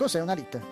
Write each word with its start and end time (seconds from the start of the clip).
Cos'è 0.00 0.18
una 0.18 0.32
lite? 0.32 0.62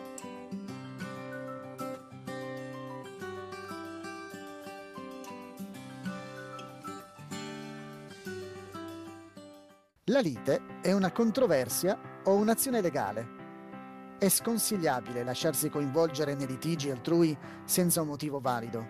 La 10.05 10.21
lite 10.21 10.63
è 10.81 10.93
una 10.93 11.13
controversia 11.13 12.23
o 12.25 12.37
un'azione 12.37 12.81
legale. 12.81 14.17
È 14.19 14.31
sconsigliabile 14.31 15.23
lasciarsi 15.23 15.69
coinvolgere 15.69 16.35
nei 16.35 16.47
litigi 16.47 16.91
altrui 16.91 17.37
senza 17.67 18.01
un 18.01 18.07
motivo 18.07 18.41
valido. 18.41 18.87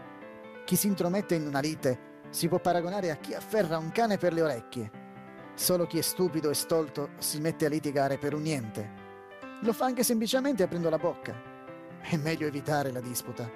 Chi 0.64 0.77
si 0.77 0.86
intromette 0.86 1.34
in 1.34 1.48
una 1.48 1.59
lite 1.59 2.27
si 2.30 2.46
può 2.46 2.61
paragonare 2.61 3.11
a 3.11 3.16
chi 3.16 3.34
afferra 3.34 3.77
un 3.79 3.91
cane 3.91 4.18
per 4.18 4.32
le 4.32 4.43
orecchie. 4.43 4.91
Solo 5.57 5.89
chi 5.89 5.98
è 5.98 6.02
stupido 6.02 6.48
e 6.48 6.55
stolto 6.55 7.09
si 7.18 7.41
mette 7.41 7.66
a 7.66 7.68
litigare 7.68 8.18
per 8.18 8.34
un 8.34 8.43
niente. 8.43 9.07
Lo 9.62 9.72
fa 9.72 9.86
anche 9.86 10.04
semplicemente 10.04 10.62
aprendo 10.62 10.88
la 10.88 10.98
bocca. 10.98 11.34
È 12.01 12.16
meglio 12.16 12.46
evitare 12.46 12.92
la 12.92 13.01
disputa. 13.01 13.51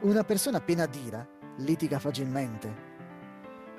Una 0.00 0.24
persona 0.24 0.58
piena 0.60 0.86
d'ira 0.86 1.26
litiga 1.58 1.98
facilmente. 1.98 2.86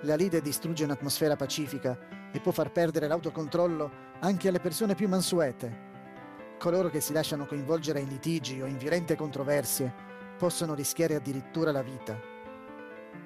La 0.01 0.15
lite 0.15 0.41
distrugge 0.41 0.83
un'atmosfera 0.83 1.35
pacifica 1.35 1.97
e 2.31 2.39
può 2.39 2.51
far 2.51 2.71
perdere 2.71 3.07
l'autocontrollo 3.07 3.91
anche 4.19 4.47
alle 4.47 4.59
persone 4.59 4.93
più 4.93 5.07
mansuete. 5.07 5.87
Coloro 6.59 6.89
che 6.89 7.01
si 7.01 7.13
lasciano 7.13 7.47
coinvolgere 7.47 7.99
in 7.99 8.09
litigi 8.09 8.61
o 8.61 8.67
in 8.67 8.77
violente 8.77 9.15
controversie 9.15 9.91
possono 10.37 10.75
rischiare 10.75 11.15
addirittura 11.15 11.71
la 11.71 11.81
vita. 11.81 12.15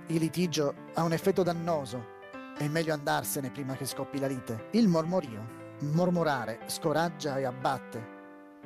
Il 0.08 0.20
litigio 0.20 0.74
ha 0.94 1.04
un 1.04 1.12
effetto 1.12 1.44
dannoso. 1.44 2.22
È 2.58 2.68
meglio 2.70 2.94
andarsene 2.94 3.52
prima 3.52 3.76
che 3.76 3.86
scoppi 3.86 4.18
la 4.18 4.28
lite. 4.28 4.70
Il 4.72 4.88
mormorio. 4.88 5.62
Mormorare 5.80 6.62
scoraggia 6.68 7.38
e 7.38 7.44
abbatte. 7.44 8.13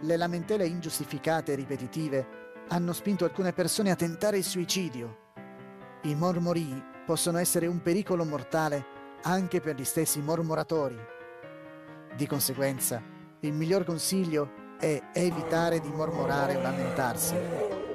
Le 0.02 0.16
lamentele 0.16 0.68
ingiustificate 0.68 1.54
e 1.54 1.56
ripetitive 1.56 2.28
hanno 2.68 2.94
spinto 2.94 3.26
alcune 3.26 3.52
persone 3.52 3.90
a 3.90 3.96
tentare 3.96 4.38
il 4.38 4.44
suicidio. 4.44 5.26
I 6.04 6.14
mormorii 6.14 6.84
possono 7.04 7.40
essere 7.40 7.66
un 7.66 7.82
pericolo 7.82 8.24
mortale 8.24 8.86
anche 9.24 9.60
per 9.60 9.76
gli 9.76 9.84
stessi 9.84 10.22
mormoratori. 10.22 10.98
Di 12.16 12.28
conseguenza, 12.28 13.02
il 13.40 13.54
miglior 13.54 13.86
consiglio 13.86 14.76
è 14.78 15.02
evitare 15.14 15.80
di 15.80 15.90
mormorare 15.90 16.58
o 16.58 16.62
lamentarsi. 16.62 17.87